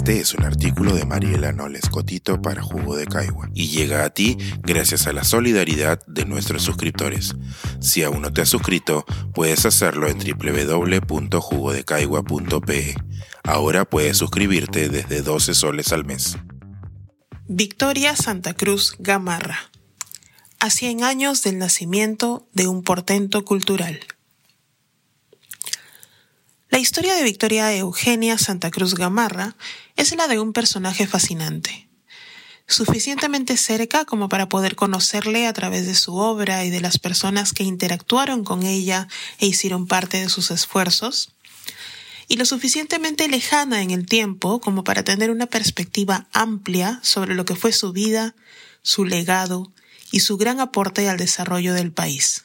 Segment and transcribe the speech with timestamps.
[0.00, 4.08] Este es un artículo de Mariela Noles Cotito para Jugo de Caigua y llega a
[4.08, 7.34] ti gracias a la solidaridad de nuestros suscriptores.
[7.82, 12.94] Si aún no te has suscrito, puedes hacerlo en www.jugodecaigua.pe.
[13.44, 16.38] Ahora puedes suscribirte desde 12 soles al mes.
[17.46, 19.70] Victoria Santa Cruz Gamarra.
[20.60, 24.00] A 100 años del nacimiento de un portento cultural.
[26.80, 29.54] La historia de Victoria Eugenia Santa Cruz Gamarra
[29.96, 31.90] es la de un personaje fascinante,
[32.66, 37.52] suficientemente cerca como para poder conocerle a través de su obra y de las personas
[37.52, 39.08] que interactuaron con ella
[39.40, 41.34] e hicieron parte de sus esfuerzos,
[42.28, 47.44] y lo suficientemente lejana en el tiempo como para tener una perspectiva amplia sobre lo
[47.44, 48.34] que fue su vida,
[48.80, 49.70] su legado
[50.12, 52.42] y su gran aporte al desarrollo del país.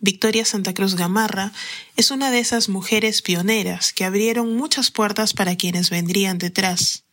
[0.00, 1.52] Victoria Santa Cruz Gamarra
[1.96, 7.04] es una de esas mujeres pioneras que abrieron muchas puertas para quienes vendrían detrás,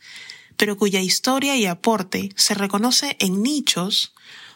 [0.55, 4.13] pero cuya historia y aporte se reconoce en nichos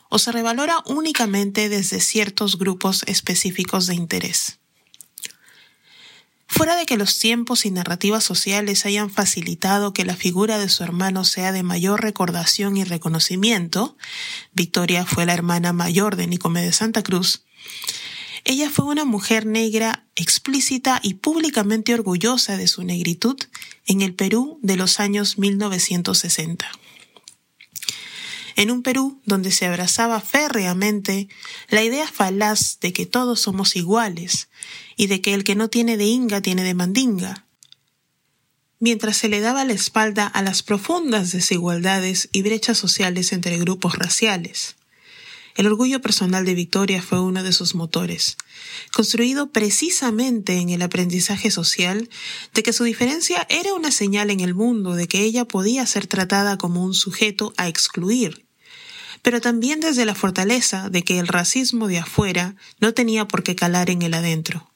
[0.10, 4.60] o se revalora únicamente desde ciertos grupos específicos de interés.
[6.46, 10.84] Fuera de que los tiempos y narrativas sociales hayan facilitado que la figura de su
[10.84, 13.98] hermano sea de mayor recordación y reconocimiento,
[14.54, 17.44] Victoria fue la hermana mayor de Nicomé de Santa Cruz,
[18.44, 23.38] ella fue una mujer negra explícita y públicamente orgullosa de su negritud
[23.86, 26.70] en el Perú de los años 1960.
[28.56, 31.30] En un Perú donde se abrazaba férreamente
[31.70, 34.50] la idea falaz de que todos somos iguales
[34.98, 37.46] y de que el que no tiene de inga tiene de mandinga,
[38.80, 43.98] mientras se le daba la espalda a las profundas desigualdades y brechas sociales entre grupos
[43.98, 44.76] raciales.
[45.60, 48.38] El orgullo personal de Victoria fue uno de sus motores,
[48.94, 52.10] construido precisamente en el aprendizaje social
[52.54, 56.08] de que su diferencia era una señal en el mundo de que ella podía ser
[56.08, 58.46] tratada como un sujeto a excluir,
[59.22, 63.54] pero también desde la fortaleza de que el racismo de afuera no tenía por qué
[63.58, 64.72] calar en el adentro.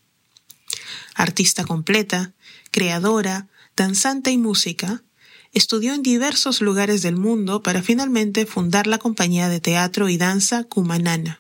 [1.16, 2.34] Artista completa,
[2.72, 5.02] creadora, danzante y música,
[5.54, 10.64] Estudió en diversos lugares del mundo para finalmente fundar la compañía de teatro y danza
[10.64, 11.40] Cumanana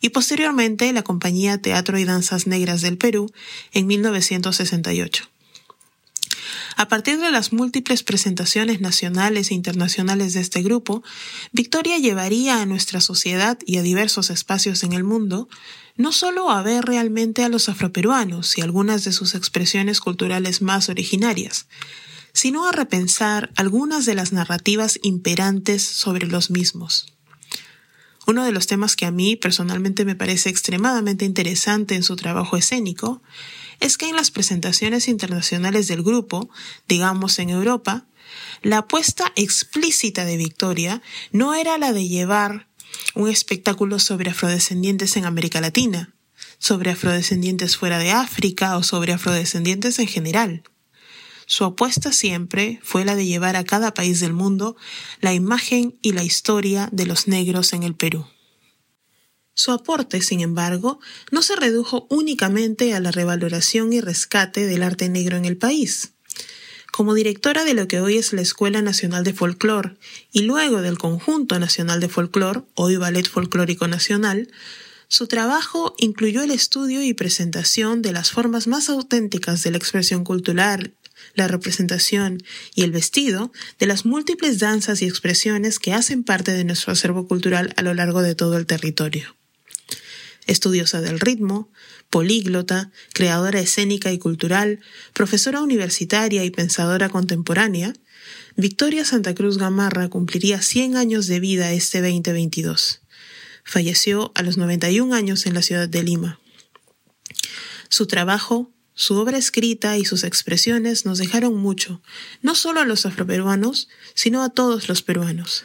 [0.00, 3.32] y posteriormente la compañía Teatro y Danzas Negras del Perú
[3.72, 5.24] en 1968.
[6.76, 11.02] A partir de las múltiples presentaciones nacionales e internacionales de este grupo,
[11.52, 15.48] Victoria llevaría a nuestra sociedad y a diversos espacios en el mundo
[15.96, 20.88] no solo a ver realmente a los afroperuanos y algunas de sus expresiones culturales más
[20.88, 21.66] originarias,
[22.40, 27.12] sino a repensar algunas de las narrativas imperantes sobre los mismos.
[28.26, 32.56] Uno de los temas que a mí personalmente me parece extremadamente interesante en su trabajo
[32.56, 33.20] escénico
[33.78, 36.48] es que en las presentaciones internacionales del grupo,
[36.88, 38.06] digamos en Europa,
[38.62, 41.02] la apuesta explícita de Victoria
[41.32, 42.68] no era la de llevar
[43.14, 46.14] un espectáculo sobre afrodescendientes en América Latina,
[46.58, 50.62] sobre afrodescendientes fuera de África o sobre afrodescendientes en general.
[51.50, 54.76] Su apuesta siempre fue la de llevar a cada país del mundo
[55.20, 58.24] la imagen y la historia de los negros en el Perú.
[59.54, 61.00] Su aporte, sin embargo,
[61.32, 66.12] no se redujo únicamente a la revaloración y rescate del arte negro en el país.
[66.92, 69.98] Como directora de lo que hoy es la Escuela Nacional de Folclor
[70.30, 74.52] y luego del Conjunto Nacional de Folclor, hoy Ballet Folclórico Nacional,
[75.08, 80.22] su trabajo incluyó el estudio y presentación de las formas más auténticas de la expresión
[80.22, 80.94] cultural
[81.34, 82.42] la representación
[82.74, 87.26] y el vestido de las múltiples danzas y expresiones que hacen parte de nuestro acervo
[87.26, 89.36] cultural a lo largo de todo el territorio.
[90.46, 91.70] Estudiosa del ritmo,
[92.08, 94.80] políglota, creadora escénica y cultural,
[95.12, 97.92] profesora universitaria y pensadora contemporánea,
[98.56, 103.00] Victoria Santa Cruz Gamarra cumpliría 100 años de vida este 2022.
[103.64, 106.40] Falleció a los 91 años en la ciudad de Lima.
[107.88, 112.02] Su trabajo su obra escrita y sus expresiones nos dejaron mucho,
[112.42, 115.64] no solo a los afroperuanos, sino a todos los peruanos.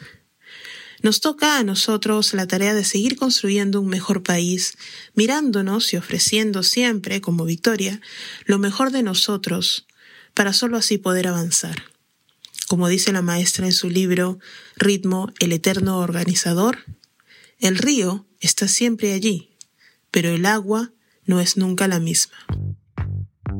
[1.02, 4.78] Nos toca a nosotros la tarea de seguir construyendo un mejor país,
[5.14, 8.00] mirándonos y ofreciendo siempre, como Victoria,
[8.46, 9.86] lo mejor de nosotros,
[10.32, 11.84] para sólo así poder avanzar.
[12.68, 14.38] Como dice la maestra en su libro
[14.76, 16.86] Ritmo, el eterno organizador,
[17.60, 19.50] el río está siempre allí,
[20.10, 20.94] pero el agua
[21.26, 22.38] no es nunca la misma.